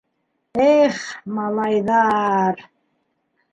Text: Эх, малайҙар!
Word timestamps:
Эх, 0.67 0.97
малайҙар! 1.35 2.67